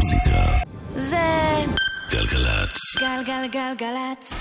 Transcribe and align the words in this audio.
המוזיקה. 0.00 0.58
זה 0.94 1.16
גלגלצ. 2.10 2.76
גלגלגלגלצ. 3.00 4.32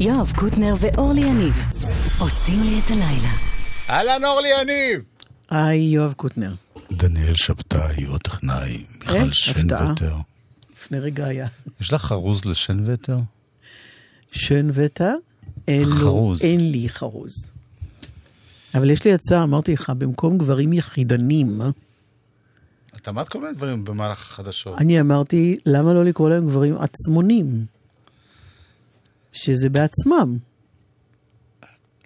יואב 0.00 0.32
קוטנר 0.36 0.74
ואורלי 0.80 1.20
יניב 1.20 1.54
עושים 2.18 2.62
לי 2.62 2.80
את 2.84 2.90
הלילה. 2.90 3.32
אהלן 3.90 4.24
אורלי 4.24 4.48
יניב! 4.60 5.00
היי, 5.50 5.80
יואב 5.80 6.12
קוטנר. 6.12 6.54
דניאל 6.92 7.34
שבתאי 7.34 8.04
הוא 8.04 8.16
הטכנאי, 8.16 8.84
מיכל 8.92 9.12
הפתעה. 9.16 9.32
שנווטר. 9.32 10.16
לפני 10.76 10.98
רגע 10.98 11.24
היה 11.26 11.46
יש 11.80 11.92
לך 11.92 12.02
חרוז 12.02 12.44
לשנווטר? 12.44 13.18
שן 14.32 14.70
וטה, 14.74 15.12
אין, 15.68 15.88
לו, 15.88 15.96
חרוז. 15.96 16.42
אין 16.42 16.70
לי 16.70 16.88
חרוז. 16.88 17.50
אבל 18.74 18.90
יש 18.90 19.04
לי 19.04 19.12
הצעה, 19.12 19.42
אמרתי 19.42 19.72
לך, 19.72 19.90
במקום 19.90 20.38
גברים 20.38 20.72
יחידנים, 20.72 21.60
את 23.02 23.08
אמרת 23.08 23.28
כל 23.28 23.40
מיני 23.40 23.52
דברים 23.52 23.84
במהלך 23.84 24.18
החדשות. 24.18 24.78
אני 24.78 25.00
אמרתי, 25.00 25.56
למה 25.66 25.94
לא 25.94 26.04
לקרוא 26.04 26.30
להם 26.30 26.46
גברים 26.46 26.78
עצמונים? 26.78 27.64
שזה 29.32 29.68
בעצמם. 29.68 30.38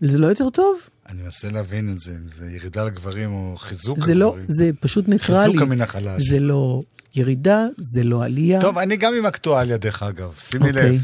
זה 0.00 0.18
לא 0.18 0.26
יותר 0.26 0.50
טוב? 0.50 0.78
אני 1.08 1.22
מנסה 1.22 1.48
להבין 1.48 1.92
את 1.92 2.00
זה, 2.00 2.10
אם 2.10 2.28
זה 2.28 2.50
ירידה 2.50 2.84
לגברים 2.84 3.32
או 3.32 3.56
חיזוק 3.56 3.98
זה 4.06 4.14
לא, 4.14 4.28
הגברים. 4.28 4.44
זה 4.48 4.70
פשוט 4.80 5.08
ניטרלי. 5.08 5.44
חיזוק 5.44 5.62
המין 5.62 5.80
החלש. 5.80 6.22
זה 6.28 6.40
לא 6.40 6.82
ירידה, 7.14 7.66
זה 7.78 8.04
לא 8.04 8.24
עלייה. 8.24 8.60
טוב, 8.60 8.78
אני 8.78 8.96
גם 8.96 9.14
עם 9.14 9.26
אקטואליה 9.26 9.76
דרך 9.76 10.02
אגב, 10.02 10.34
שימי 10.40 10.70
אוקיי. 10.70 10.90
לב. 10.90 11.02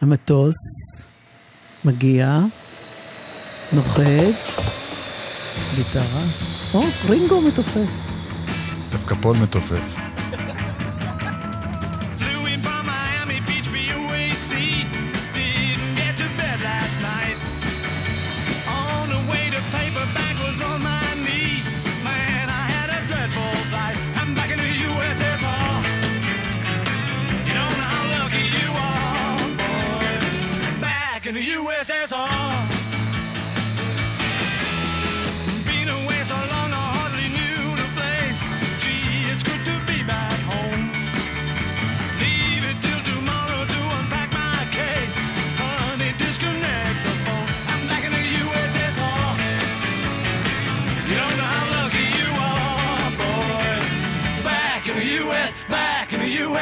המטוס 0.00 0.54
מגיע, 1.84 2.40
נוחת, 3.72 4.02
גיטרה. 5.74 6.24
או, 6.74 6.82
רינגו 7.08 7.40
מתופף. 7.40 8.15
דווקא 8.90 9.14
פול 9.14 9.36
מתופף. 9.42 10.05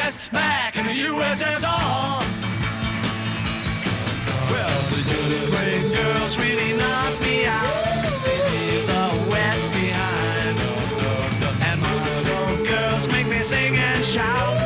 US, 0.05 0.21
back 0.29 0.75
in 0.77 0.85
the 0.85 0.91
USSR. 0.91 2.21
Well, 4.51 4.81
the 4.91 5.01
Ukraine 5.41 5.91
girls 5.93 6.37
really 6.37 6.73
knocked 6.73 7.21
me 7.21 7.45
out. 7.45 8.05
Leave 8.25 8.85
the 8.85 9.31
West 9.31 9.71
behind. 9.71 10.57
And 11.63 11.81
Moscow 11.81 12.63
girls 12.65 13.07
make 13.07 13.27
me 13.27 13.41
sing 13.41 13.77
and 13.77 14.05
shout. 14.05 14.64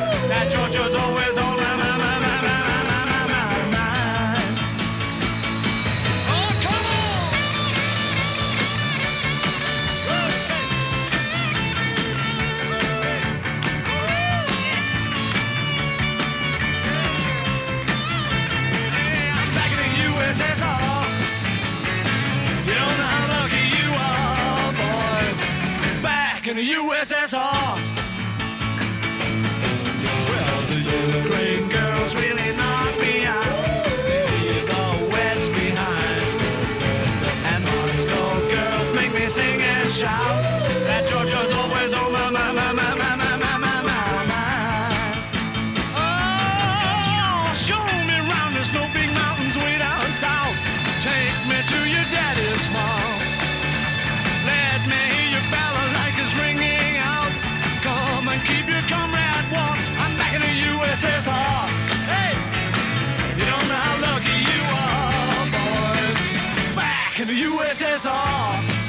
I'm 68.06 68.66
back. 68.66 68.80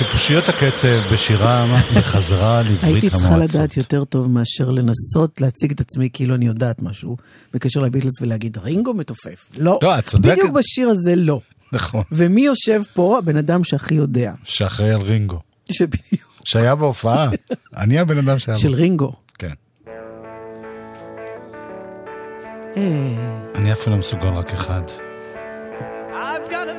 חיפושיות 0.00 0.48
הקצב 0.48 1.00
בשירה 1.12 1.76
בחזרה 1.96 2.62
לעברית 2.62 2.82
המועצות. 2.82 3.02
הייתי 3.02 3.10
צריכה 3.10 3.36
לדעת 3.36 3.76
יותר 3.76 4.04
טוב 4.04 4.30
מאשר 4.30 4.70
לנסות 4.70 5.40
להציג 5.40 5.70
את 5.70 5.80
עצמי 5.80 6.08
כאילו 6.12 6.34
אני 6.34 6.46
יודעת 6.46 6.82
משהו 6.82 7.16
בקשר 7.54 7.80
לביטלס 7.80 8.12
ולהגיד 8.20 8.58
רינגו 8.58 8.94
מתופף. 8.94 9.46
לא, 9.58 9.78
לא, 9.82 9.98
את 9.98 10.04
צודקת. 10.04 10.32
בדיוק 10.32 10.50
בשיר 10.50 10.88
הזה 10.88 11.16
לא. 11.16 11.40
נכון. 11.72 12.02
ומי 12.12 12.40
יושב 12.40 12.82
פה? 12.94 13.18
הבן 13.18 13.36
אדם 13.36 13.64
שהכי 13.64 13.94
יודע. 13.94 14.32
שאחראי 14.44 14.90
על 14.90 15.00
רינגו. 15.00 15.40
שבדיוק. 15.72 16.30
שהיה 16.44 16.74
בהופעה. 16.74 17.30
אני 17.76 17.98
הבן 17.98 18.18
אדם 18.18 18.38
שהיה 18.38 18.58
של 18.58 18.74
רינגו. 18.74 19.12
כן. 19.38 19.52
אה, 22.76 23.52
אני 23.54 23.72
אפילו 23.72 23.96
לא 23.96 24.00
מסוגל 24.00 24.28
רק 24.28 24.52
אחד. 24.52 24.82
I've 26.12 26.50
got 26.50 26.70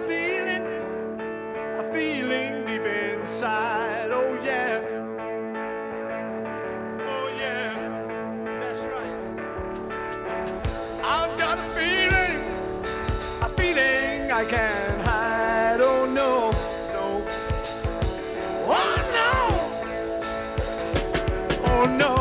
no. 21.86 22.21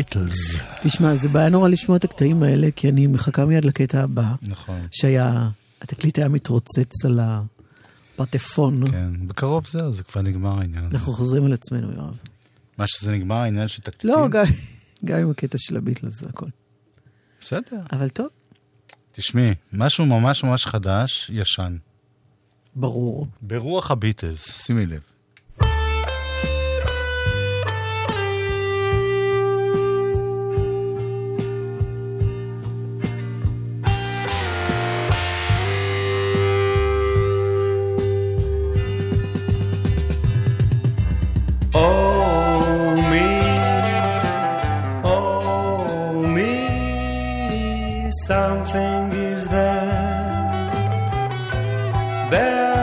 הביטלס. 0.00 0.58
תשמע, 0.82 1.14
זה 1.16 1.28
בעיה 1.28 1.48
נורא 1.48 1.68
לשמוע 1.68 1.96
את 1.96 2.04
הקטעים 2.04 2.42
האלה, 2.42 2.70
כי 2.76 2.88
אני 2.88 3.06
מחכה 3.06 3.44
מיד 3.44 3.64
לקטע 3.64 4.02
הבא. 4.02 4.34
נכון. 4.42 4.80
שהיה, 4.90 5.48
התקליט 5.82 6.18
היה 6.18 6.28
מתרוצץ 6.28 7.04
על 7.04 7.20
הפטפון. 7.22 8.90
כן, 8.90 9.28
בקרוב 9.28 9.66
זהו, 9.66 9.92
זה 9.92 10.02
כבר 10.02 10.22
נגמר 10.22 10.58
העניין 10.58 10.84
הזה. 10.84 10.96
אנחנו 10.96 11.12
חוזרים 11.12 11.44
על 11.44 11.52
עצמנו, 11.52 11.92
יואב. 11.92 12.18
מה 12.78 12.86
שזה 12.86 13.12
נגמר, 13.12 13.36
העניין 13.36 13.68
של 13.68 13.82
תקליטים? 13.82 14.10
לא, 14.10 14.28
גם, 15.04 15.18
עם 15.18 15.30
הקטע 15.30 15.58
של 15.58 15.76
הביטלס 15.76 16.20
זה 16.20 16.26
הכל. 16.28 16.46
בסדר. 17.40 17.80
אבל 17.92 18.08
טוב. 18.08 18.28
תשמעי, 19.12 19.54
משהו 19.72 20.06
ממש 20.06 20.44
ממש 20.44 20.66
חדש, 20.66 21.30
ישן. 21.34 21.76
ברור. 22.74 23.26
ברוח 23.42 23.90
הביטלס, 23.90 24.66
שימי 24.66 24.86
לב. 24.86 25.00
Yeah. 52.50 52.79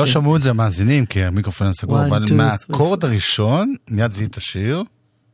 לא 0.00 0.04
איינשטיין. 0.04 0.22
שמעו 0.22 0.36
את 0.36 0.42
זה 0.42 0.50
המאזינים, 0.50 1.06
כי 1.06 1.24
המיקרופון 1.24 1.66
היה 1.66 1.74
סגור, 1.74 2.06
אבל 2.06 2.24
מהאקורד 2.36 3.04
הראשון, 3.04 3.74
מיד 3.90 4.12
זיהית 4.12 4.36
השיר. 4.36 4.84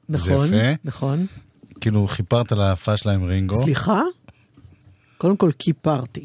נכון. 0.08 0.49
נכון. 0.85 1.26
כאילו 1.80 2.06
חיפרת 2.08 2.52
להפעה 2.52 2.96
שלה 2.96 3.12
עם 3.12 3.25
רינגו. 3.25 3.62
סליחה? 3.62 4.00
קודם 5.18 5.37
כל 5.37 5.50
כיפרתי. 5.58 6.25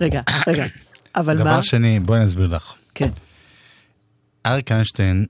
רגע, 0.00 0.20
רגע. 0.46 0.64
אבל 1.16 1.36
מה? 1.36 1.40
דבר 1.44 1.60
שני, 1.60 2.00
בואי 2.00 2.18
אני 2.18 2.26
אסביר 2.26 2.46
לך. 2.46 2.74
כן. 2.94 3.10
אריק 4.46 4.72
איינשטיין, 4.72 5.26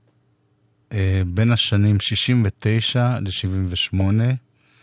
אה, 0.93 1.21
בין 1.27 1.51
השנים 1.51 1.99
69 1.99 3.19
ל-78, 3.19 4.01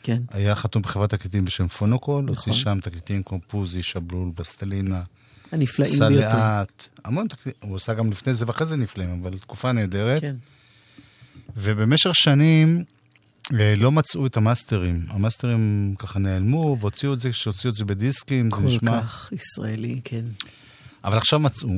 כן. 0.02 0.22
היה 0.30 0.54
חתום 0.54 0.82
בחברת 0.82 1.10
תקליטים 1.10 1.44
בשם 1.44 1.68
פונוקול, 1.68 2.28
הוציא 2.28 2.52
נכון. 2.52 2.54
שם 2.54 2.78
תקליטים 2.80 3.22
כמו 3.22 3.40
פוזי, 3.46 3.82
שבלול, 3.82 4.30
בסטלינה, 4.36 5.02
הנפלאים 5.52 5.92
ביותר. 6.08 6.30
סלעת, 6.30 6.88
המון 7.04 7.28
תקליטים, 7.28 7.70
הוא 7.70 7.76
עשה 7.76 7.94
גם 7.94 8.10
לפני 8.10 8.34
זה 8.34 8.44
ואחרי 8.48 8.66
זה 8.66 8.76
נפלאים, 8.76 9.22
אבל 9.22 9.38
תקופה 9.38 9.72
נהדרת. 9.72 10.20
כן. 10.20 10.36
ובמשך 11.56 12.10
שנים 12.14 12.84
אה, 13.60 13.74
לא 13.76 13.92
מצאו 13.92 14.26
את 14.26 14.36
המאסטרים. 14.36 15.06
המאסטרים 15.08 15.94
ככה 15.98 16.18
נעלמו, 16.18 16.76
והוציאו 16.80 17.14
את 17.14 17.20
זה, 17.20 17.30
כשהוציאו 17.30 17.70
את 17.72 17.76
זה 17.76 17.84
בדיסקים, 17.84 18.50
זה 18.50 18.56
כל 18.56 18.62
נשמע... 18.62 19.00
כך 19.00 19.32
ישראלי, 19.32 20.00
כן. 20.04 20.24
אבל 21.04 21.18
עכשיו 21.18 21.40
מצאו, 21.40 21.68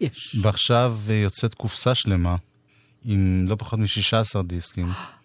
יש. 0.00 0.36
ועכשיו 0.42 0.98
אה, 1.08 1.14
יוצאת 1.14 1.54
קופסה 1.54 1.94
שלמה, 1.94 2.36
עם 3.04 3.46
לא 3.48 3.56
פחות 3.56 3.78
מ-16 3.78 4.42
דיסקים, 4.42 4.88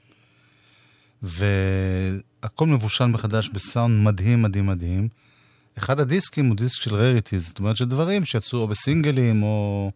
והכל 1.25 2.67
מבושל 2.67 3.05
מחדש 3.05 3.49
בסאונד 3.53 4.03
מדהים, 4.03 4.41
מדהים, 4.41 4.65
מדהים. 4.67 5.07
אחד 5.77 5.99
הדיסקים 5.99 6.45
הוא 6.47 6.55
דיסק 6.55 6.81
של 6.81 6.95
רריטי, 6.95 7.39
זאת 7.39 7.59
אומרת 7.59 7.77
שדברים 7.77 8.25
שיצאו 8.25 8.59
או 8.59 8.67
בסינגלים 8.67 9.43
או... 9.43 9.91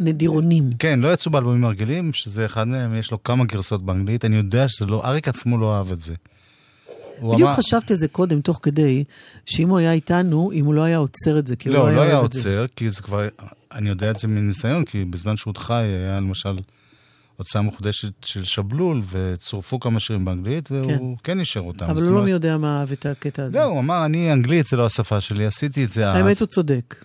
נדירונים. 0.00 0.70
כן, 0.78 1.00
לא 1.00 1.12
יצאו 1.12 1.30
באלבומים 1.32 1.64
הרגילים, 1.64 2.12
שזה 2.12 2.46
אחד 2.46 2.68
מהם, 2.68 2.94
יש 2.94 3.10
לו 3.10 3.22
כמה 3.22 3.44
גרסות 3.44 3.84
באנגלית. 3.86 4.24
אני 4.24 4.36
יודע 4.36 4.68
שזה 4.68 4.86
לא, 4.86 5.04
אריק 5.04 5.28
עצמו 5.28 5.58
לא 5.58 5.76
אהב 5.76 5.92
את 5.92 5.98
זה. 5.98 6.14
בדיוק 7.18 7.40
אמר- 7.40 7.54
חשבתי 7.54 7.92
על 7.92 7.98
זה 7.98 8.08
קודם, 8.08 8.40
תוך 8.40 8.60
כדי, 8.62 9.04
שאם 9.46 9.68
הוא 9.68 9.78
היה 9.78 9.92
איתנו, 9.92 10.50
אם 10.52 10.64
הוא 10.64 10.74
לא 10.74 10.82
היה 10.82 10.96
עוצר 10.96 11.38
את 11.38 11.46
זה, 11.46 11.56
כי 11.56 11.68
הוא 11.68 11.76
לא, 11.76 11.88
לא 11.90 11.94
לא 11.96 12.00
היה 12.02 12.10
זה. 12.10 12.16
עוצר, 12.16 12.66
כי 12.76 12.90
זה 12.90 13.02
כבר, 13.02 13.28
אני 13.72 13.88
יודע 13.88 14.10
את 14.10 14.18
זה 14.18 14.28
מניסיון, 14.28 14.84
כי 14.84 15.04
בזמן 15.04 15.36
שהוא 15.36 15.54
חי 15.56 15.74
היה 15.74 16.16
למשל 16.20 16.56
הוצאה 17.42 17.62
מחודשת 17.62 18.12
של 18.24 18.44
שבלול, 18.44 19.02
וצורפו 19.10 19.80
כמה 19.80 20.00
שירים 20.00 20.24
באנגלית, 20.24 20.70
והוא 20.70 21.16
כן 21.24 21.40
נשאר 21.40 21.62
אותם. 21.62 21.84
אבל 21.84 22.02
הוא 22.02 22.14
לא 22.14 22.22
מי 22.24 22.30
יודע 22.30 22.58
מה 22.58 22.80
אהב 22.80 22.92
את 22.92 23.06
הקטע 23.06 23.42
הזה. 23.42 23.58
זהו, 23.58 23.70
הוא 23.70 23.80
אמר, 23.80 24.04
אני 24.04 24.32
אנגלית, 24.32 24.66
זה 24.66 24.76
לא 24.76 24.86
השפה 24.86 25.20
שלי, 25.20 25.46
עשיתי 25.46 25.84
את 25.84 25.90
זה 25.90 26.10
אז. 26.10 26.16
האמת 26.16 26.40
הוא 26.40 26.46
צודק. 26.48 27.04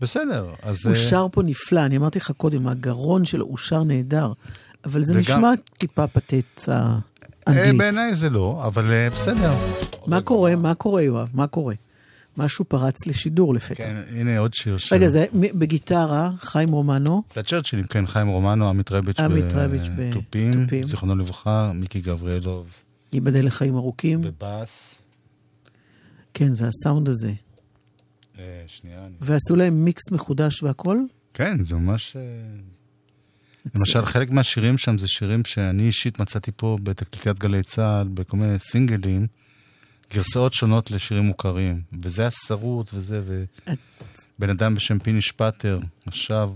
בסדר, 0.00 0.46
אז... 0.62 0.86
הוא 0.86 0.94
אה, 0.94 0.98
שר 0.98 1.26
פה 1.32 1.42
נפלא, 1.42 1.80
אני 1.84 1.96
אמרתי 1.96 2.18
לך 2.18 2.30
קודם, 2.30 2.68
הגרון 2.68 3.24
שלו 3.24 3.44
הוא 3.46 3.58
שר 3.58 3.84
נהדר, 3.84 4.32
אבל 4.84 5.02
זה 5.02 5.12
וגם- 5.14 5.20
נשמע 5.38 5.50
טיפה 5.78 6.06
פתט 6.06 6.68
אה, 6.68 6.96
האנגלית. 7.46 7.78
בעיניי 7.78 8.16
זה 8.16 8.30
לא, 8.30 8.62
אבל 8.66 8.92
אה, 8.92 9.10
בסדר. 9.10 9.52
מה 10.06 10.20
קורה? 10.20 10.56
מה 10.56 10.74
קורה, 10.74 11.02
יואב? 11.02 11.28
מה 11.34 11.46
קורה? 11.46 11.74
משהו 12.36 12.64
פרץ 12.64 13.06
לשידור 13.06 13.54
לפתע. 13.54 13.86
כן, 13.86 14.02
הנה 14.10 14.38
עוד 14.38 14.54
שיר 14.54 14.78
של... 14.78 14.94
רגע, 14.94 15.08
זה 15.08 15.26
בגיטרה, 15.34 16.30
חיים 16.40 16.68
רומנו, 16.68 17.22
זה 17.34 17.40
הצ'רצ'ילים, 17.40 17.84
כן, 17.84 18.06
חיים 18.06 18.28
רומנו, 18.28 18.68
עמית 18.68 18.92
רביץ' 18.92 19.16
בתופים. 19.96 20.52
זיכרונו 20.84 21.16
לברכה, 21.16 21.72
מיקי 21.74 22.00
גבריאלוב 22.00 22.66
ייבדל 23.12 23.46
לחיים 23.46 23.76
ארוכים. 23.76 24.22
בבאס. 24.22 24.98
כן, 26.34 26.52
זה 26.52 26.68
הסאונד 26.68 27.08
הזה. 27.08 27.32
אה, 28.38 28.64
שנייה. 28.66 29.08
ועשו 29.20 29.56
להם 29.56 29.84
מיקס 29.84 30.10
מחודש 30.10 30.62
והכל? 30.62 30.98
כן, 31.34 31.64
זה 31.64 31.74
ממש... 31.74 32.16
אה, 32.16 32.22
למשל, 33.74 34.04
חלק 34.04 34.30
מהשירים 34.30 34.78
שם 34.78 34.98
זה 34.98 35.08
שירים 35.08 35.44
שאני 35.44 35.82
אישית 35.82 36.20
מצאתי 36.20 36.50
פה 36.56 36.78
בתקליטיית 36.82 37.38
גלי 37.38 37.62
צה"ל, 37.62 38.08
בכל 38.08 38.36
מיני 38.36 38.58
סינגלים, 38.58 39.26
גרסאות 40.14 40.54
שונות 40.54 40.90
לשירים 40.90 41.24
מוכרים. 41.24 41.82
וזה 42.02 42.26
הסרוט 42.26 42.90
וזה, 42.94 43.22
ובן 44.38 44.50
אדם 44.50 44.74
בשם 44.74 44.98
פיני 44.98 45.22
שפטר, 45.22 45.80
עכשיו, 46.06 46.50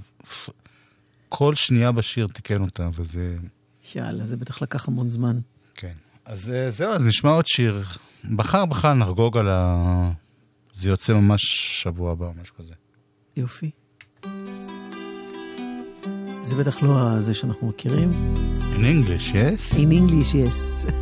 כל 1.29 1.55
שנייה 1.55 1.93
בשיר 1.93 2.27
תיקן 2.27 2.63
אותה, 2.63 2.89
וזה... 2.93 3.37
יאללה, 3.95 4.27
זה 4.27 4.37
בטח 4.37 4.63
לקח 4.63 4.89
המון 4.89 5.11
זמן. 5.11 5.39
כן. 5.75 5.93
אז 6.25 6.51
אה, 6.51 6.71
זהו, 6.71 6.93
אז 6.93 7.07
נשמע 7.07 7.31
עוד 7.31 7.47
שיר. 7.47 7.85
מחר 8.25 8.65
בכלל 8.65 8.95
נחגוג 8.95 9.37
על 9.37 9.49
ה... 9.49 10.13
זה 10.73 10.89
יוצא 10.89 11.15
ממש 11.15 11.43
שבוע 11.83 12.13
הבא, 12.13 12.31
משהו 12.43 12.55
כזה. 12.55 12.73
יופי. 13.37 13.71
זה 16.45 16.57
בטח 16.57 16.83
לא 16.83 17.23
זה 17.23 17.35
שאנחנו 17.35 17.69
מכירים. 17.69 18.09
In 18.77 18.79
English, 18.79 19.33
yes? 19.33 19.77
In 19.77 19.93
English, 19.93 20.35
yes. 20.35 20.93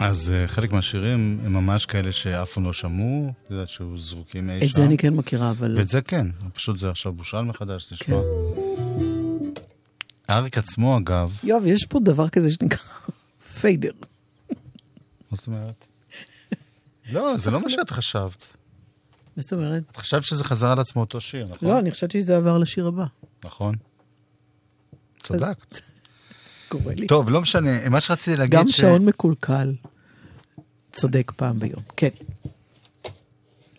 אז 0.00 0.30
אה, 0.30 0.48
חלק 0.48 0.72
מהשירים 0.72 1.40
הם 1.44 1.52
ממש 1.52 1.86
כאלה 1.86 2.12
שאף 2.12 2.52
פעם 2.52 2.64
לא 2.64 2.72
שמעו, 2.72 3.32
את 3.46 3.50
יודעת 3.50 3.68
שהיו 3.68 3.98
זרוקים 3.98 4.50
אי 4.50 4.60
שם. 4.60 4.66
את 4.66 4.74
זה 4.74 4.84
אני 4.84 4.96
כן 4.96 5.14
מכירה, 5.14 5.50
אבל... 5.50 5.74
ואת 5.76 5.88
זה 5.88 6.00
כן, 6.00 6.26
פשוט 6.54 6.78
זה 6.78 6.90
עכשיו 6.90 7.12
בושל 7.12 7.40
מחדש, 7.40 7.92
לשמוע. 7.92 8.22
אריק 10.30 10.58
עצמו, 10.58 10.98
אגב, 10.98 11.38
יואב, 11.42 11.66
יש 11.66 11.86
פה 11.86 11.98
דבר 12.02 12.28
כזה 12.28 12.50
שנקרא 12.50 12.78
פיידר. 13.60 13.90
מה 14.50 14.56
זאת 15.30 15.46
אומרת? 15.46 15.84
לא, 17.12 17.36
זה 17.42 17.50
לא 17.50 17.60
מה 17.60 17.70
שאת 17.70 17.90
חשבת. 17.90 18.44
מה 19.36 19.42
זאת 19.42 19.52
אומרת? 19.52 19.82
את 19.90 19.96
חשבת 19.96 20.22
שזה 20.22 20.44
חזר 20.44 20.66
על 20.72 20.78
עצמו 20.78 21.00
אותו 21.00 21.20
שיר, 21.20 21.46
נכון? 21.50 21.68
לא, 21.68 21.78
אני 21.78 21.90
חשבתי 21.90 22.20
שזה 22.20 22.36
עבר 22.36 22.58
לשיר 22.58 22.86
הבא. 22.86 23.04
נכון. 23.44 23.74
צדקת. 25.22 25.80
קורה 26.68 26.94
לי. 26.94 27.06
טוב, 27.06 27.30
לא 27.30 27.40
משנה, 27.40 27.88
מה 27.88 28.00
שרציתי 28.00 28.36
להגיד... 28.36 28.58
גם 28.58 28.68
ש- 28.68 28.76
שעון 28.80 29.04
מקולקל 29.04 29.74
צודק 30.92 31.32
פעם 31.36 31.58
ביום. 31.60 31.82
כן. 31.96 32.08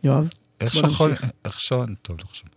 יואב? 0.03 0.29
איך. 0.62 0.75
נמשיך. 0.75 1.25
איך 1.46 1.60
שעון... 1.60 1.96
טוב, 2.01 2.17
לא 2.19 2.25
חשוב. 2.25 2.50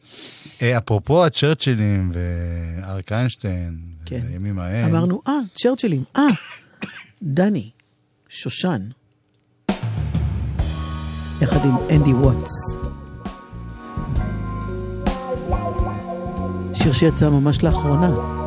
אה, 0.63 0.79
אפרופו 0.79 1.25
הצ'רצ'ילים 1.25 2.13
ואריק 2.15 3.13
איינשטיין, 3.13 3.79
כן. 4.07 4.21
הימים 4.29 4.59
ההם. 4.59 4.91
אמרנו, 4.95 5.23
אה, 5.29 5.33
צ'רצ'ילים, 5.55 6.05
אה, 6.17 6.23
דני, 7.23 7.71
שושן, 8.29 8.89
יחד 11.43 11.65
עם 11.65 11.77
אנדי 11.91 12.13
ווטס. 12.13 12.77
שיר 16.75 16.93
שיצא 16.93 17.31
ממש 17.31 17.63
לאחרונה. 17.63 18.42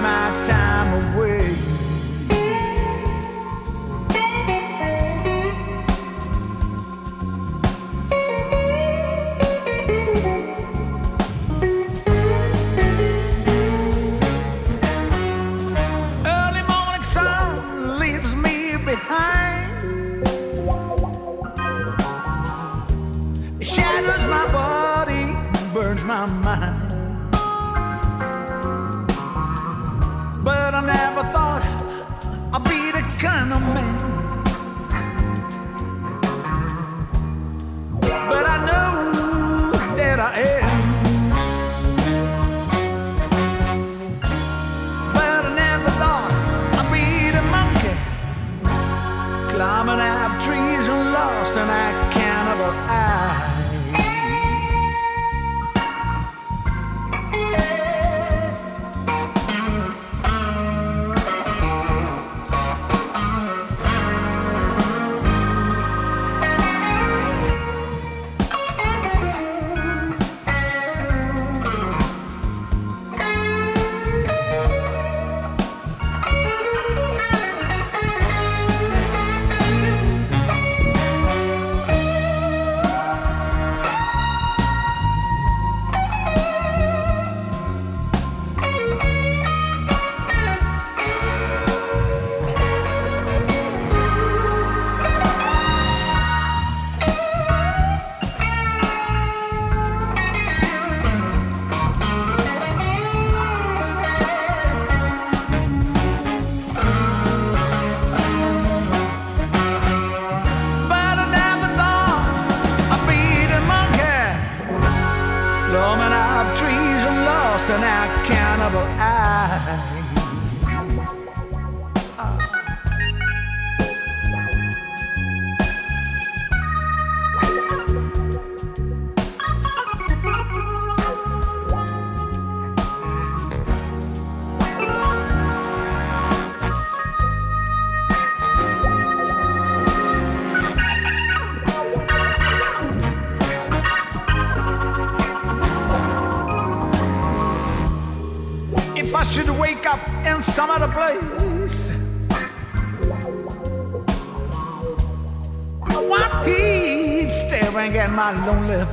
My 0.00 0.44
time 0.44 0.67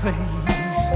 face. 0.05 0.89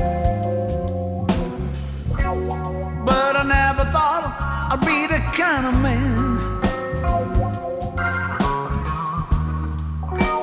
But 3.05 3.33
I 3.35 3.43
never 3.43 3.85
thought 3.91 4.23
I'd 4.71 4.81
be 4.85 5.07
the 5.07 5.21
kind 5.41 5.65
of 5.69 5.75
man 5.81 6.37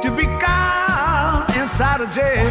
to 0.02 0.10
be 0.16 0.26
caught 0.42 1.46
inside 1.56 2.00
a 2.00 2.08
jail. 2.18 2.50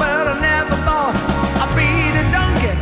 But 0.00 0.24
I 0.32 0.36
never 0.50 0.76
thought 0.86 1.16
I'd 1.62 1.72
be 1.82 1.90
the 2.16 2.24
donkey 2.36 2.74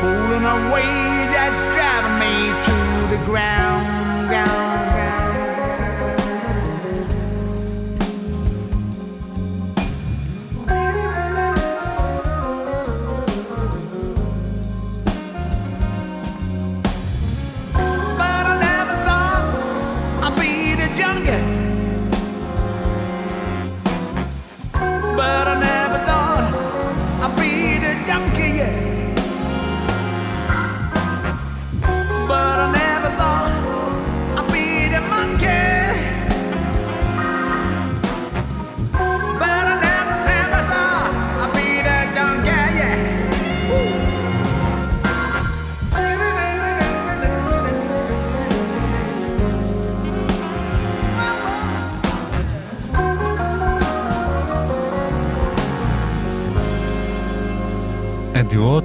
pulling 0.00 0.44
a 0.44 0.56
weight 0.72 1.28
that's 1.32 1.62
driving 1.74 2.16
me 2.24 2.34
to 2.66 2.76
the 3.16 3.24
ground. 3.24 3.91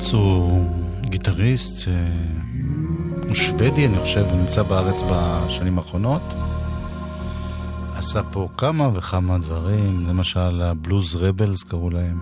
פרץ 0.08 0.14
הוא 0.14 0.66
גיטריסט, 1.02 1.88
אה, 1.88 1.94
הוא 3.28 3.34
שוודי 3.34 3.86
אני 3.86 4.00
חושב, 4.00 4.26
הוא 4.26 4.42
נמצא 4.42 4.64
בארץ 4.64 5.02
בשנים 5.12 5.78
האחרונות. 5.78 6.22
עשה 7.94 8.24
פה 8.24 8.50
כמה 8.58 8.90
וכמה 8.98 9.38
דברים, 9.38 10.08
למשל 10.08 10.62
הבלוז 10.62 11.16
רבלס 11.16 11.64
קראו 11.64 11.90
להם. 11.90 12.20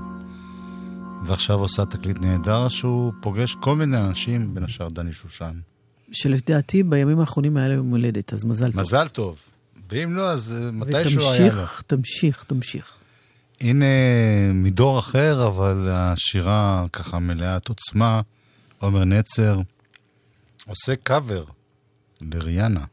ועכשיו 1.25 1.59
עושה 1.59 1.85
תקליט 1.85 2.17
נהדר 2.21 2.67
שהוא 2.69 3.13
פוגש 3.21 3.55
כל 3.59 3.75
מיני 3.75 3.97
אנשים, 3.97 4.53
בין 4.53 4.63
השאר 4.63 4.89
דני 4.89 5.13
שושן. 5.13 5.53
שלדעתי 6.11 6.83
בימים 6.83 7.19
האחרונים 7.19 7.57
היה 7.57 7.67
לו 7.67 7.73
יום 7.73 7.89
הולדת, 7.89 8.33
אז 8.33 8.45
מזל, 8.45 8.67
מזל 8.67 8.73
טוב. 8.73 8.81
מזל 8.81 9.07
טוב. 9.07 9.37
ואם 9.89 10.15
לא, 10.15 10.29
אז 10.29 10.61
אה, 10.61 10.71
מתישהו 10.71 11.31
היה 11.31 11.39
לו. 11.39 11.51
ותמשיך, 11.51 11.83
תמשיך, 11.87 12.43
תמשיך. 12.47 13.04
הנה 13.61 13.85
מדור 14.53 14.99
אחר, 14.99 15.47
אבל 15.47 15.87
השירה 15.91 16.85
ככה 16.93 17.19
מלאת 17.19 17.67
עוצמה. 17.67 18.21
עומר 18.79 19.03
נצר 19.03 19.59
עושה 20.67 20.95
קאבר 20.95 21.45
לריאנה. 22.21 22.85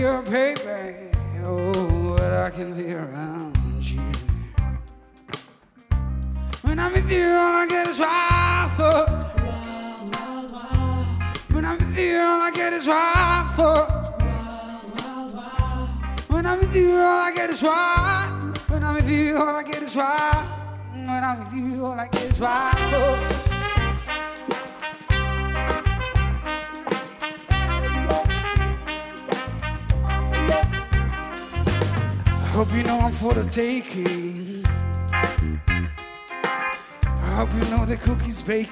your 0.00 0.22
pain. 0.22 0.49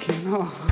No. 0.24 0.67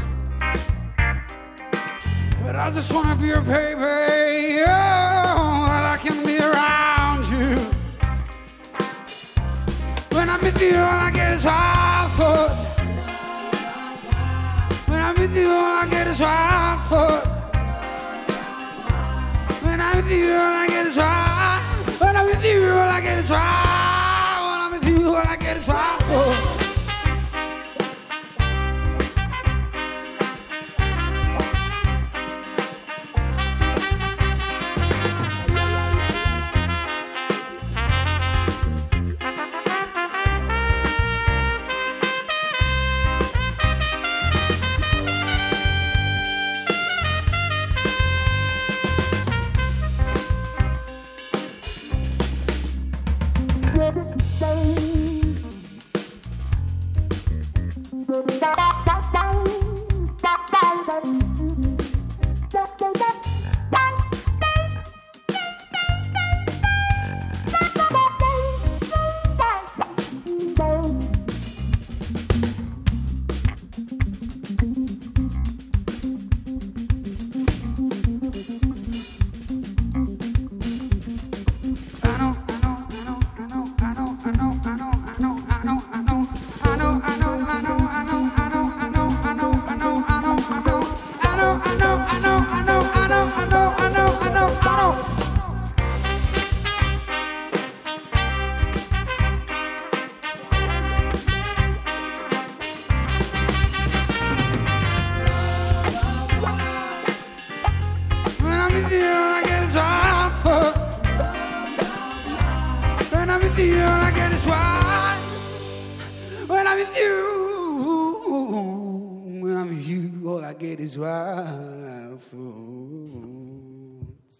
Fruit. 122.36 124.32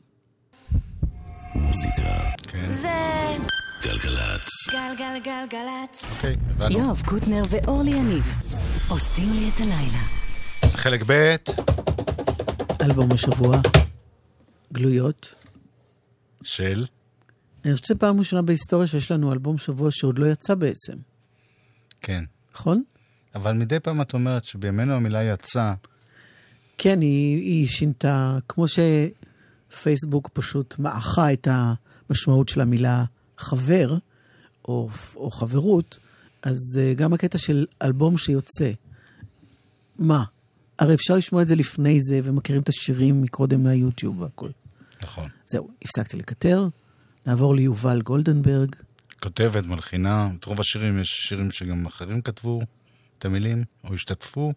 מוזיקה. 1.54 2.30
כן. 2.42 2.68
זה 2.68 2.88
גלגלצ. 3.82 4.48
גלגלגלגלצ. 4.70 6.04
אוקיי, 6.16 6.37
הבנו. 6.50 6.78
יואב 6.78 7.02
קוטנר 7.06 7.42
ואורלי 7.50 7.90
יניב 7.90 8.24
עושים 8.88 9.32
לי 9.32 9.50
את 9.54 9.61
הלילה. 9.61 10.02
חלק 10.72 11.02
ב', 11.06 11.37
אלבום 12.82 13.12
השבוע, 13.12 13.61
גלויות. 14.72 15.35
של... 16.42 16.87
אני 17.64 17.72
חושבת 17.72 17.87
שזו 17.87 17.98
פעם 17.98 18.18
ראשונה 18.18 18.42
בהיסטוריה 18.42 18.87
שיש 18.87 19.11
לנו 19.11 19.32
אלבום 19.32 19.59
שבוע 19.59 19.90
שעוד 19.90 20.18
לא 20.18 20.26
יצא 20.26 20.54
בעצם, 20.54 20.92
כן. 22.00 22.24
נכון? 22.54 22.82
אבל 23.35 23.52
מדי 23.52 23.80
פעם 23.80 24.00
את 24.00 24.14
אומרת 24.14 24.44
שבימינו 24.44 24.94
המילה 24.94 25.22
יצא, 25.22 25.74
כן, 26.79 27.01
היא, 27.01 27.37
היא 27.39 27.69
שינתה, 27.69 28.39
כמו 28.49 28.65
שפייסבוק 28.69 30.31
פשוט 30.33 30.79
מעכה 30.79 31.33
את 31.33 31.49
המשמעות 31.51 32.49
של 32.49 32.61
המילה 32.61 33.05
חבר, 33.39 33.97
או, 34.69 34.89
או 35.17 35.31
חברות, 35.31 35.99
אז 36.43 36.79
אה, 36.79 36.95
גם 36.95 37.12
הקטע 37.12 37.39
של 37.39 37.67
אלבום 37.83 38.19
שיוצא. 38.19 38.73
מה? 39.99 40.25
הרי 40.79 40.95
אפשר 40.95 41.17
לשמוע 41.17 41.43
את 41.43 41.49
זה 41.49 41.57
לפני 41.57 42.01
זה, 42.01 42.21
ומכירים 42.25 42.62
את 42.62 42.69
השירים 42.69 43.23
מקודם 43.23 43.62
מהיוטיוב 43.62 44.21
והכל. 44.21 44.51
נכון. 45.03 45.29
זהו, 45.47 45.71
הפסקתי 45.83 46.17
לקטר, 46.17 46.69
נעבור 47.27 47.55
ליובל 47.55 48.03
גולדנברג. 48.03 48.77
כותבת, 49.21 49.67
מלחינה, 49.67 50.31
את 50.39 50.45
רוב 50.45 50.61
השירים, 50.61 50.99
יש 50.99 51.09
שירים 51.09 51.51
שגם 51.51 51.87
אחרים 51.87 52.23
כתבו 52.23 52.61
את 53.19 53.25
המילים, 53.25 53.65
או 53.85 53.95
השתתפו. 53.95 54.53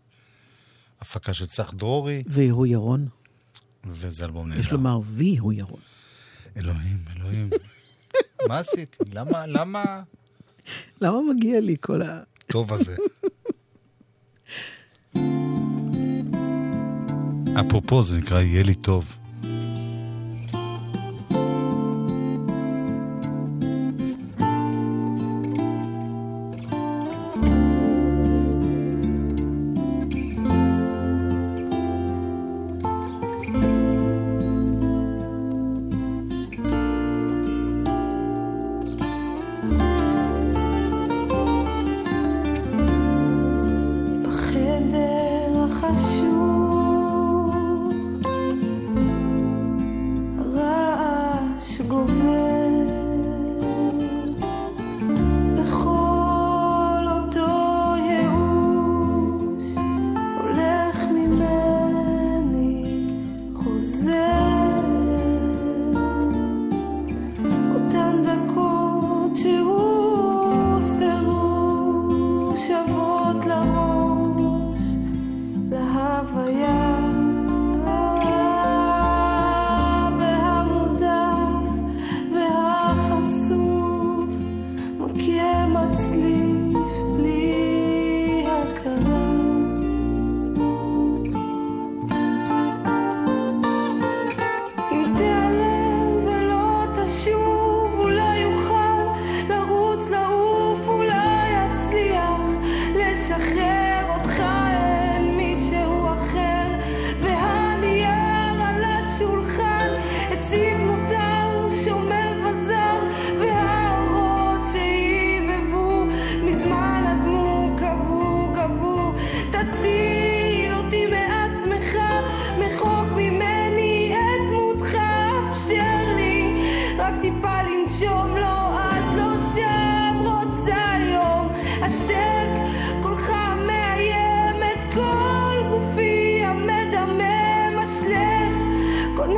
הפקה 1.01 1.33
של 1.33 1.45
צח 1.45 1.71
דרורי, 1.73 2.23
ויהוא 2.27 2.65
ירון. 2.67 3.07
וזה 3.91 4.25
אלבום 4.25 4.49
נהדר. 4.49 4.59
יש 4.59 4.71
לומר 4.71 4.99
ויהוא 5.03 5.53
ירון. 5.53 5.81
אלוהים, 6.57 6.97
אלוהים. 7.15 7.49
מה 8.47 8.57
עשיתי? 8.57 9.03
למה, 9.13 9.47
למה 9.47 10.03
למה 11.01 11.17
מגיע 11.33 11.59
לי 11.59 11.75
כל 11.79 12.01
ה... 12.01 12.21
טוב 12.47 12.73
הזה? 12.73 12.95
אפרופו, 17.59 18.03
זה 18.03 18.17
נקרא 18.17 18.39
יהיה 18.41 18.63
לי 18.63 18.75
טוב. 18.75 19.18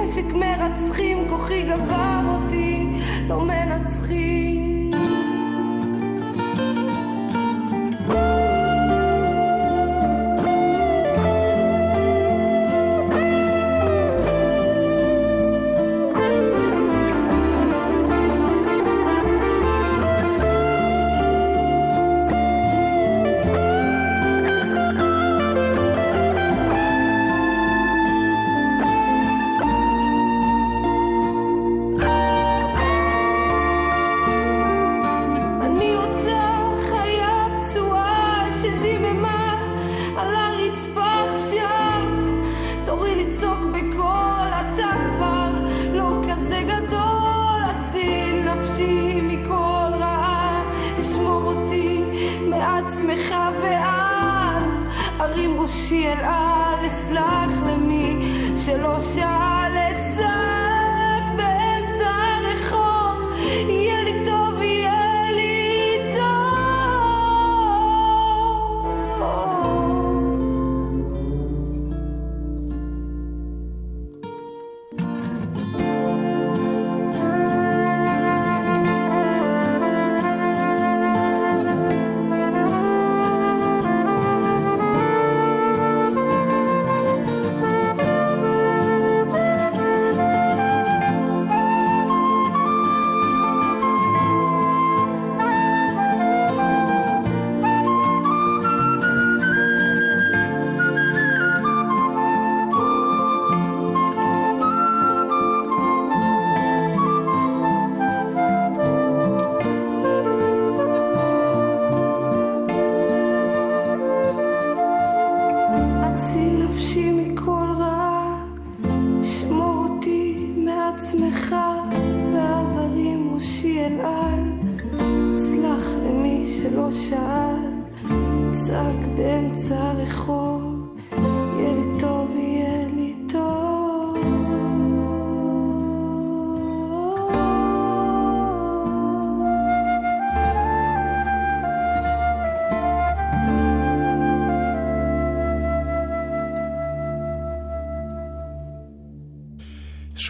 נשק 0.04 0.34
מרצחים, 0.34 1.30
כוחי 1.30 1.64
גבר 1.64 2.22
אותי, 2.28 2.88
לא 3.28 3.46
מנצחים. 3.46 4.92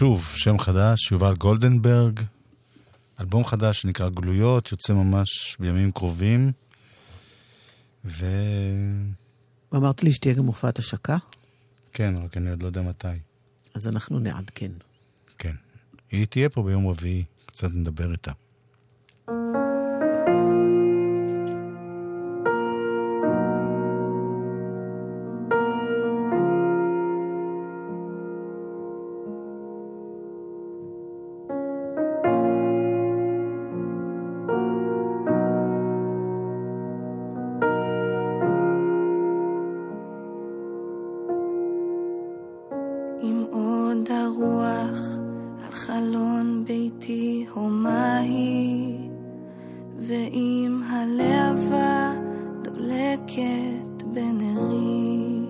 שוב, 0.02 0.32
שם 0.36 0.58
חדש, 0.58 1.12
יובל 1.12 1.34
גולדנברג. 1.34 2.20
אלבום 3.20 3.44
חדש 3.44 3.80
שנקרא 3.80 4.08
גלויות, 4.08 4.72
יוצא 4.72 4.92
ממש 4.92 5.56
בימים 5.60 5.92
קרובים. 5.92 6.52
ו... 8.04 8.26
ואמרת 9.72 10.02
לי 10.02 10.12
שתהיה 10.12 10.34
גם 10.34 10.46
הופעת 10.46 10.78
השקה, 10.78 11.16
כן, 11.92 12.14
רק 12.24 12.36
אני 12.36 12.50
עוד 12.50 12.62
לא 12.62 12.66
יודע 12.66 12.82
מתי. 12.82 13.08
אז 13.74 13.88
אנחנו 13.88 14.18
נעדכן. 14.18 14.72
כן. 15.38 15.54
היא 16.10 16.26
תהיה 16.26 16.48
פה 16.48 16.62
ביום 16.62 16.88
רביעי, 16.88 17.24
קצת 17.46 17.68
נדבר 17.72 18.12
איתה. 18.12 18.32
הרוח 44.82 45.16
על 45.66 45.72
חלון 45.72 46.64
ביתי 46.66 47.46
הומה 47.54 48.16
היא, 48.16 49.08
ועם 49.98 50.82
הלהבה 50.82 52.12
דולקת 52.62 54.02
בנרי, 54.06 55.46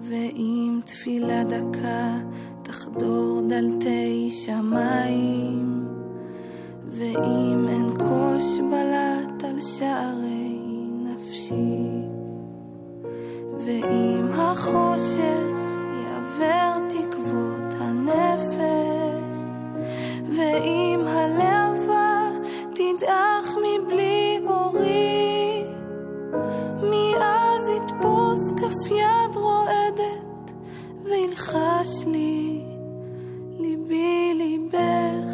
ועם 0.00 0.80
תפילה 0.84 1.44
דקה 1.44 2.18
תחדור 2.62 3.42
דלתי 3.48 4.30
שמיים, 4.30 5.88
ואם 6.88 7.66
אין 7.68 7.88
קוש 7.98 8.60
בלט 8.70 9.44
על 9.44 9.60
שערי 9.60 10.58
נפשי. 11.04 11.90
ואם 13.64 14.32
החושך 14.32 15.60
יעבר 16.04 16.78
תקוות 16.88 17.59
הנפש, 18.10 19.38
ואם 20.36 21.00
הלהבה 21.06 22.28
תדעך 22.70 23.54
מבלי 23.56 24.40
אורי, 24.46 25.64
מי 26.82 27.14
אז 27.20 27.68
יתפוס 27.68 28.52
כף 28.56 28.90
יד 28.90 29.36
רועדת 29.36 30.52
וילחש 31.04 32.06
לי, 32.06 32.64
ליבי 33.58 34.34
ליבך, 34.34 35.32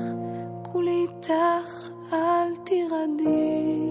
כולי 0.63 1.07
איתך 1.09 1.91
אל 2.13 2.57
תירדי. 2.65 3.86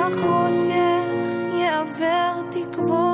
החושך 0.00 1.20
יעבר 1.54 2.42
תקוות 2.50 3.09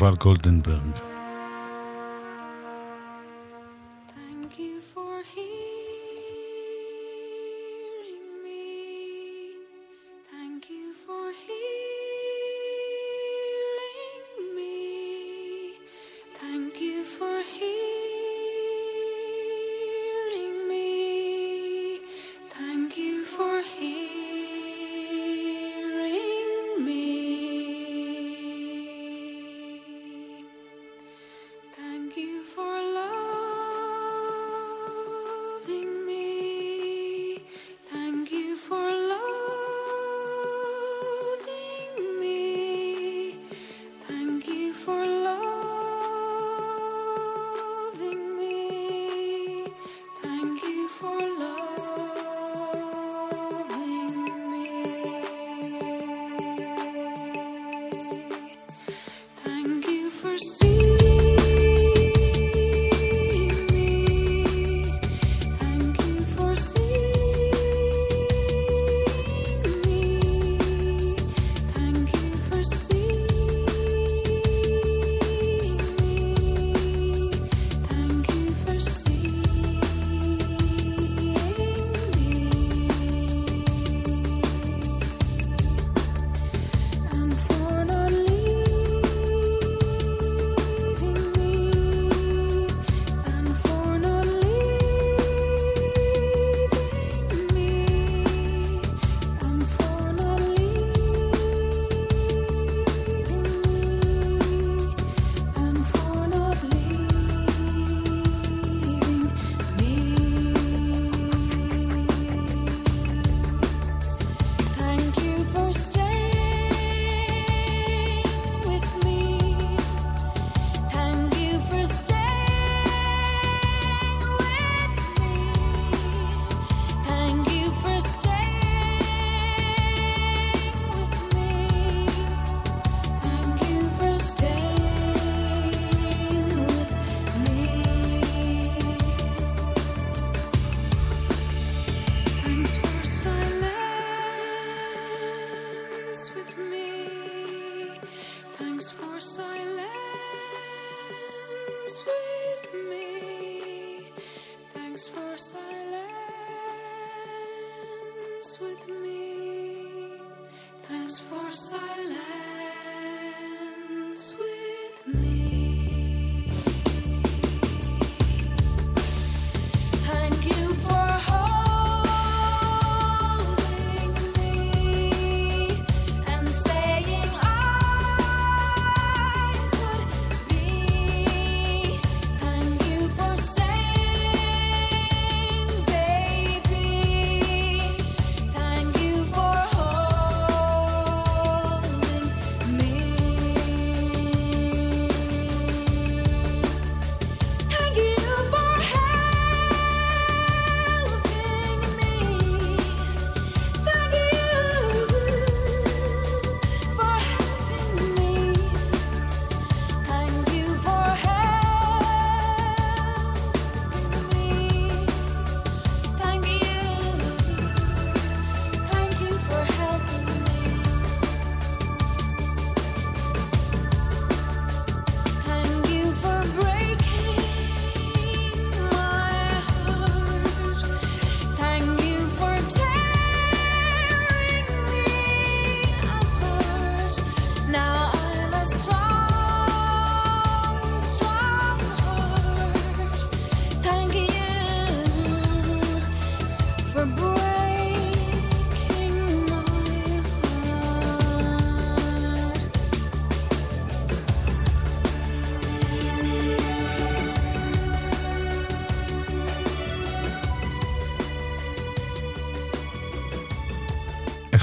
יובל 0.00 0.14
גולדנברג. 0.14 1.09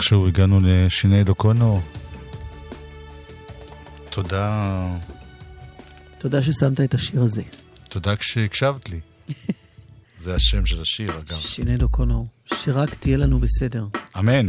איכשהו 0.08 0.28
הגענו 0.28 0.60
לשיני 0.64 1.24
דוקונו. 1.24 1.82
תודה. 4.10 4.98
תודה 6.18 6.42
ששמת 6.44 6.82
את 6.82 6.94
השיר 6.94 7.24
הזה. 7.24 7.42
תודה 7.90 8.16
כשהקשבת 8.16 8.90
לי. 8.90 9.00
זה 10.18 10.36
השם 10.36 10.66
של 10.66 10.82
השיר, 10.82 11.12
אגב. 11.20 11.38
שיני 11.38 11.78
דוקונו, 11.78 12.26
שרק 12.46 12.94
תהיה 12.94 13.18
לנו 13.18 13.40
בסדר. 13.40 13.88
אמן. 14.20 14.46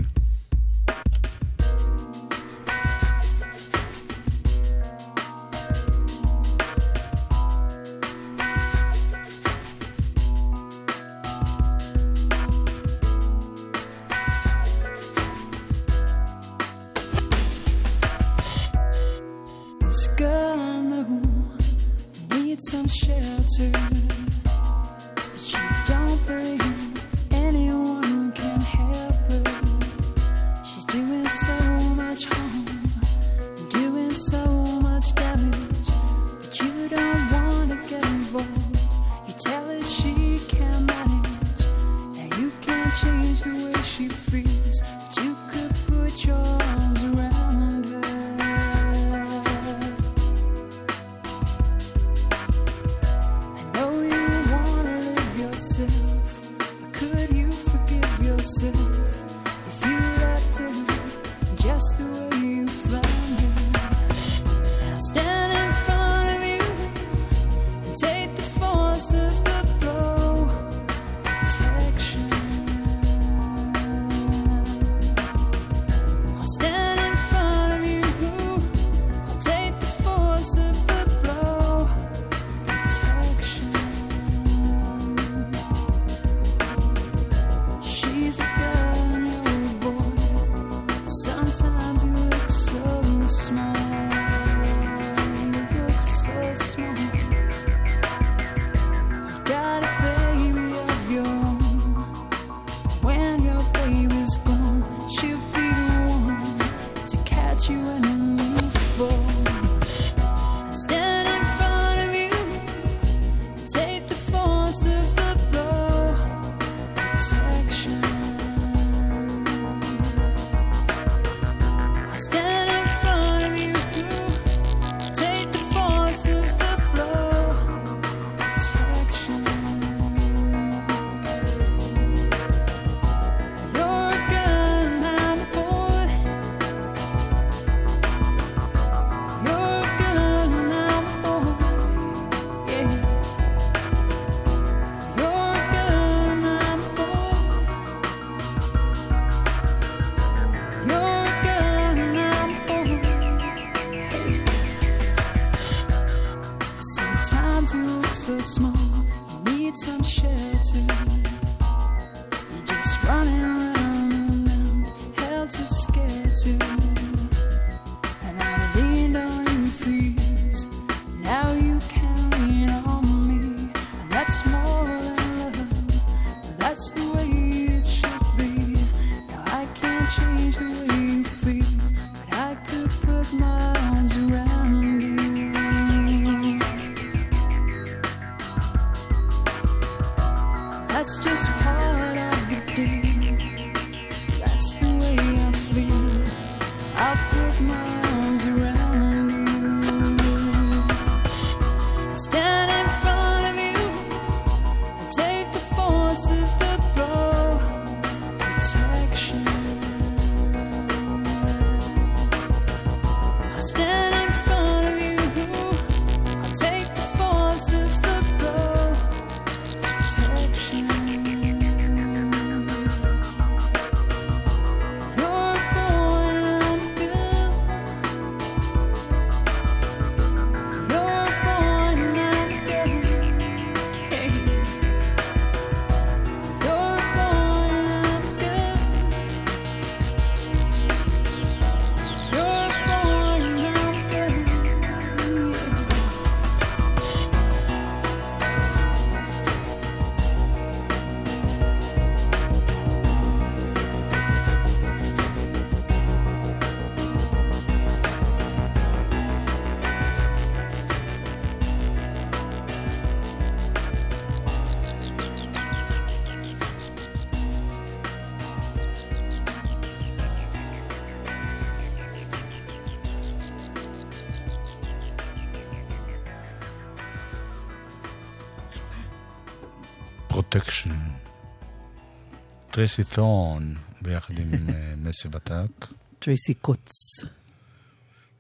טרייסי 282.79 283.05
ת'ורן, 283.05 283.75
ביחד 284.03 284.39
עם 284.39 284.53
אה, 284.69 284.95
Massive 284.97 285.37
Attack. 285.37 285.87
טרייסי 286.19 286.55
קוץ. 286.55 286.91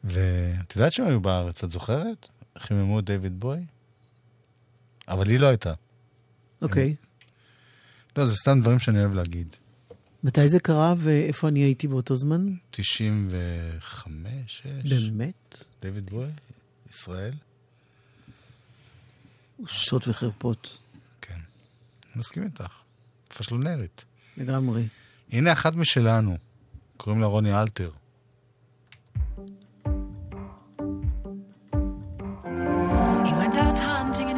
ואת 0.04 0.76
יודעת 0.76 0.92
שהם 0.92 1.06
היו 1.06 1.20
בארץ, 1.20 1.64
את 1.64 1.70
זוכרת? 1.70 2.28
חיממו 2.58 2.98
את 2.98 3.04
דיוויד 3.04 3.40
בוי? 3.40 3.58
אבל 5.08 5.30
היא 5.30 5.38
לא 5.38 5.46
הייתה. 5.46 5.72
אוקיי. 6.62 6.96
לא, 8.16 8.26
זה 8.26 8.36
סתם 8.36 8.60
דברים 8.60 8.78
שאני 8.78 9.00
אוהב 9.00 9.14
להגיד. 9.14 9.56
מתי 10.24 10.48
זה 10.48 10.60
קרה 10.60 10.94
ואיפה 10.96 11.48
אני 11.48 11.60
הייתי 11.60 11.88
באותו 11.88 12.16
זמן? 12.16 12.54
95, 12.70 14.26
6. 14.46 14.62
באמת? 14.84 15.64
דיוויד 15.82 16.10
בוי, 16.10 16.28
ישראל. 16.90 17.34
שעות 19.66 20.08
וחרפות. 20.08 20.82
כן. 21.20 21.38
מסכים 22.16 22.42
איתך. 22.42 22.72
פשלונרית. 23.28 24.04
לגמרי. 24.38 24.86
הנה 25.32 25.52
אחת 25.52 25.74
משלנו, 25.74 26.36
קוראים 26.96 27.20
לה 27.20 27.26
רוני 27.26 27.60
אלתר. 27.60 27.90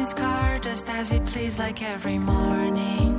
His 0.01 0.15
car 0.15 0.57
just 0.69 0.89
as 0.89 1.11
he 1.13 1.19
pleased, 1.31 1.59
like 1.65 1.79
every 1.95 2.19
morning. 2.33 3.11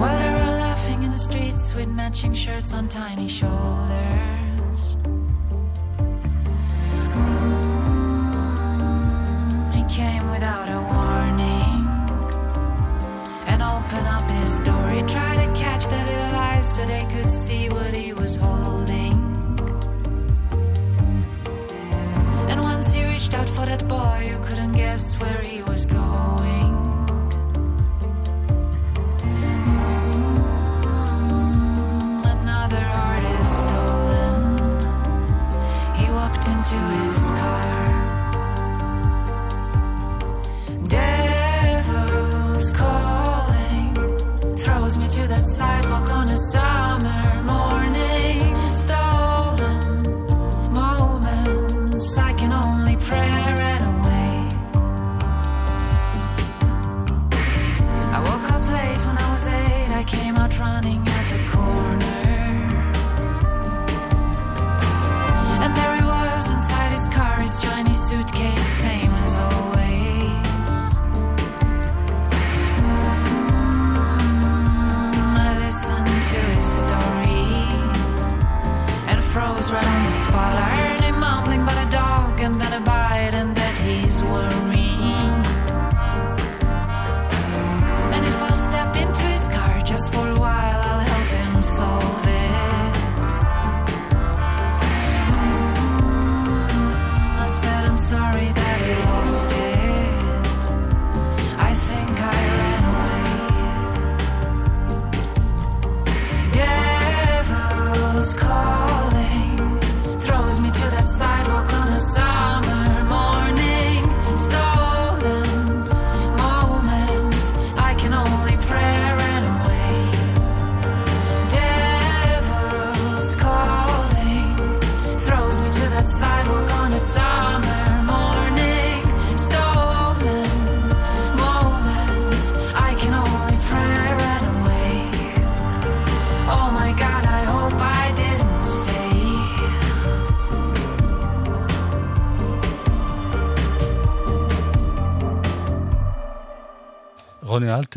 While 0.00 0.18
they 0.22 0.32
were 0.38 0.54
laughing 0.66 1.00
in 1.06 1.10
the 1.16 1.22
streets 1.28 1.64
with 1.74 1.88
matching 1.88 2.34
shirts 2.34 2.70
on 2.74 2.84
tiny 2.88 3.28
shoulders. 3.38 4.80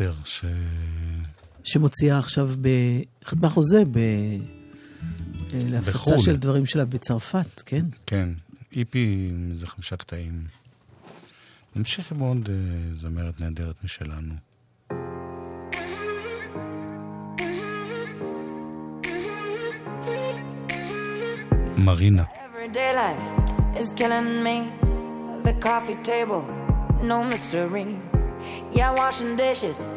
אלתר, 0.00 0.14
ש... 0.24 0.44
שמוציאה 1.64 2.18
עכשיו 2.18 2.50
בחתמה 3.22 3.48
חוזה 3.48 3.84
ב... 3.84 3.96
אה, 3.96 5.62
להפצה 5.68 5.90
בחו"ל. 5.90 6.18
של 6.18 6.36
דברים 6.36 6.66
שלה 6.66 6.84
בצרפת, 6.84 7.62
כן? 7.66 7.86
כן, 8.06 8.28
איפי 8.76 9.28
עם 9.30 9.48
איזה 9.52 9.66
חמישה 9.66 9.96
קטעים. 9.96 10.44
נמשיך 11.76 12.12
עם 12.12 12.18
עוד 12.18 12.48
אה, 12.48 12.94
זמרת 12.96 13.40
נהדרת 13.40 13.74
משלנו. 13.84 14.34
מרינה. 21.76 22.24
Everyday 22.24 22.92
life 22.94 23.80
is 23.80 23.92
killing 23.92 24.42
me. 24.46 24.58
The 25.44 25.54
coffee 25.66 25.98
table, 26.02 26.44
no 27.02 27.24
mystery. 27.24 28.17
Yeah, 28.70 28.94
washing 28.94 29.36
dishes. 29.36 29.88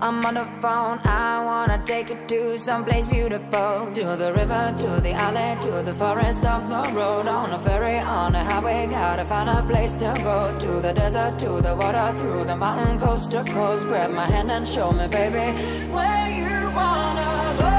I'm 0.00 0.24
on 0.24 0.34
the 0.34 0.44
phone. 0.62 1.00
I 1.04 1.44
wanna 1.44 1.82
take 1.84 2.10
it 2.10 2.28
to 2.28 2.56
someplace 2.56 3.04
beautiful. 3.06 3.90
To 3.92 4.04
the 4.16 4.32
river, 4.32 4.74
to 4.78 5.00
the 5.00 5.12
alley, 5.12 5.60
to 5.64 5.82
the 5.82 5.92
forest 5.92 6.44
off 6.44 6.68
the 6.68 6.94
road. 6.94 7.26
On 7.26 7.50
a 7.50 7.58
ferry, 7.58 7.98
on 7.98 8.36
a 8.36 8.44
highway. 8.44 8.86
Gotta 8.86 9.24
find 9.24 9.48
a 9.50 9.62
place 9.62 9.94
to 9.94 10.14
go. 10.22 10.56
To 10.60 10.80
the 10.80 10.92
desert, 10.92 11.38
to 11.40 11.60
the 11.60 11.74
water, 11.74 12.16
through 12.18 12.44
the 12.44 12.56
mountain, 12.56 13.00
coast 13.00 13.32
to 13.32 13.42
coast. 13.42 13.84
Grab 13.86 14.12
my 14.12 14.26
hand 14.26 14.52
and 14.52 14.68
show 14.68 14.92
me, 14.92 15.08
baby, 15.08 15.46
where 15.90 16.28
you 16.28 16.70
wanna 16.76 17.56
go 17.58 17.77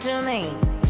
to 0.00 0.22
me 0.22 0.48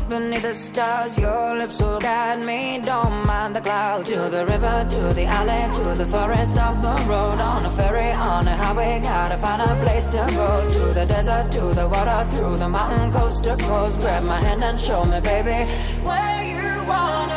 beneath 0.09 0.43
the 0.43 0.53
stars. 0.53 1.19
Your 1.19 1.57
lips 1.57 1.81
will 1.81 1.99
guide 1.99 2.41
me. 2.41 2.81
Don't 2.85 3.27
mind 3.27 3.57
the 3.57 3.61
clouds. 3.61 4.13
To 4.13 4.29
the 4.29 4.45
river, 4.47 4.87
to 4.89 5.03
the 5.15 5.25
alley, 5.25 5.63
to 5.79 5.85
the 6.01 6.07
forest, 6.07 6.57
off 6.57 6.77
the 6.83 6.95
road. 7.11 7.41
On 7.41 7.65
a 7.65 7.71
ferry, 7.71 8.13
on 8.13 8.47
a 8.47 8.57
highway, 8.57 9.01
gotta 9.03 9.39
find 9.39 9.63
a 9.63 9.75
place 9.85 10.07
to 10.07 10.23
go. 10.39 10.69
To 10.69 10.95
the 10.99 11.07
desert, 11.07 11.51
to 11.53 11.75
the 11.75 11.89
water, 11.89 12.21
through 12.33 12.57
the 12.59 12.69
mountain, 12.69 13.13
coast 13.13 13.45
to 13.45 13.57
coast. 13.57 13.99
Grab 14.01 14.25
my 14.25 14.41
hand 14.47 14.63
and 14.63 14.79
show 14.79 15.05
me, 15.05 15.21
baby, 15.21 15.59
where 16.03 16.43
you 16.55 16.85
wanna 16.87 17.30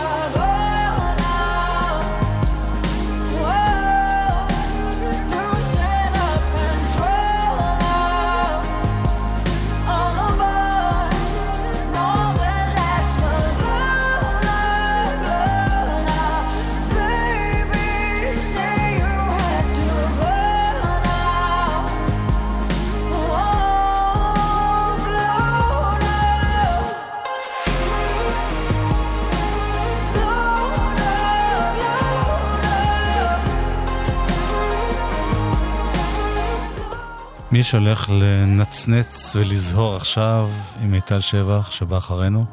מי 37.54 37.64
שהולך 37.64 38.10
לנצנץ 38.10 39.36
ולזהור 39.36 39.96
עכשיו 39.96 40.50
עם 40.82 40.92
מיטל 40.92 41.20
שבח 41.20 41.72
שבא 41.72 41.98
אחרינו? 41.98 42.46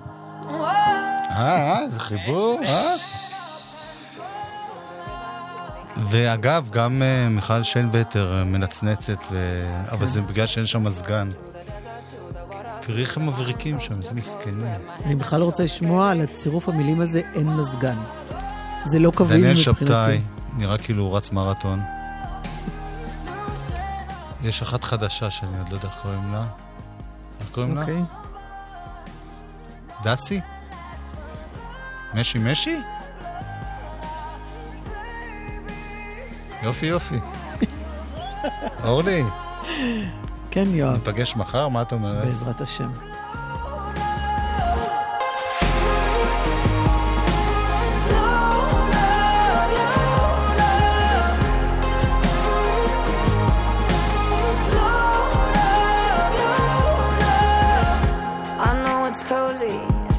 אה, 0.50 0.66
אה, 1.30 1.88
זה 1.88 2.00
חיבור, 2.00 2.60
אה? 2.64 2.94
ואגב, 6.10 6.70
גם 6.70 7.02
אה, 7.02 7.28
מיכל 7.28 7.62
שיינווטר 7.62 8.38
אה, 8.38 8.44
מנצנצת, 8.44 9.18
ו- 9.30 9.84
אבל 9.90 10.06
זה 10.06 10.20
בגלל 10.20 10.46
שאין 10.46 10.66
שם 10.66 10.84
מזגן. 10.84 11.30
תראי 12.80 13.02
איך 13.02 13.16
הם 13.16 13.26
מבריקים 13.26 13.80
שם, 13.80 13.94
איזה 13.98 14.14
מסכנים. 14.14 14.74
אני 15.04 15.14
בכלל 15.14 15.40
לא 15.40 15.44
רוצה 15.44 15.64
לשמוע 15.64 16.10
על 16.10 16.20
הצירוף 16.20 16.68
המילים 16.68 17.00
הזה, 17.00 17.20
אין 17.34 17.56
מזגן. 17.56 17.96
זה 18.84 18.98
לא 18.98 19.10
קביל 19.10 19.40
דניאל 19.40 19.52
מבחינתי. 19.52 19.84
שבתאי, 19.84 20.20
נראה 20.56 20.78
כאילו 20.78 21.02
הוא 21.02 21.16
רץ 21.16 21.32
מרתון. 21.32 21.80
יש 24.42 24.62
אחת 24.62 24.84
חדשה 24.84 25.30
שאני 25.30 25.58
עוד 25.58 25.68
לא 25.68 25.74
יודע 25.74 25.88
איך 25.88 25.96
קוראים 26.02 26.32
לה. 26.32 26.44
איך 27.40 27.48
קוראים 27.50 27.74
לה? 27.74 27.80
אוקיי. 27.80 28.02
דסי? 30.02 30.40
משי 32.14 32.38
משי? 32.38 32.80
יופי 36.62 36.86
יופי. 36.86 37.18
אורלי, 38.84 39.24
כן, 40.50 40.64
יואב, 40.66 40.92
ניפגש 40.92 41.36
מחר? 41.36 41.68
מה 41.68 41.82
את 41.82 41.92
אומרת? 41.92 42.24
בעזרת 42.24 42.60
השם. 42.60 42.90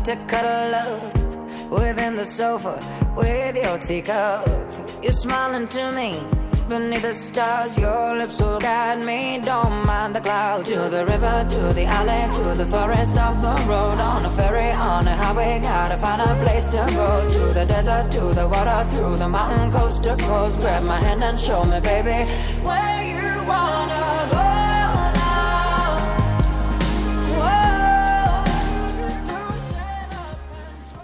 To 0.03 0.15
cuddle 0.25 0.73
up 0.73 1.15
within 1.69 2.15
the 2.15 2.25
sofa 2.25 2.83
with 3.15 3.55
your 3.55 3.77
teacup. 3.77 4.47
You're 5.03 5.11
smiling 5.11 5.67
to 5.67 5.91
me 5.91 6.19
beneath 6.67 7.03
the 7.03 7.13
stars. 7.13 7.77
Your 7.77 8.17
lips 8.17 8.41
will 8.41 8.59
guide 8.59 8.99
me. 9.05 9.39
Don't 9.43 9.85
mind 9.85 10.15
the 10.15 10.21
clouds. 10.21 10.73
To 10.73 10.89
the 10.89 11.05
river, 11.05 11.45
to 11.49 11.73
the 11.73 11.85
alley, 11.85 12.33
to 12.37 12.55
the 12.55 12.65
forest, 12.65 13.15
off 13.15 13.41
the 13.41 13.55
road. 13.69 13.99
On 13.99 14.25
a 14.25 14.31
ferry, 14.31 14.71
on 14.71 15.07
a 15.07 15.15
highway, 15.15 15.59
gotta 15.61 15.97
find 15.97 16.21
a 16.21 16.33
place 16.43 16.65
to 16.65 16.83
go. 16.95 17.27
To 17.29 17.53
the 17.53 17.65
desert, 17.65 18.11
to 18.11 18.33
the 18.33 18.47
water, 18.47 18.89
through 18.95 19.17
the 19.17 19.29
mountain, 19.29 19.71
coast 19.71 20.03
to 20.05 20.15
coast. 20.17 20.57
Grab 20.59 20.83
my 20.83 20.97
hand 20.97 21.23
and 21.23 21.39
show 21.39 21.63
me, 21.63 21.79
baby, 21.79 22.29
where 22.63 23.01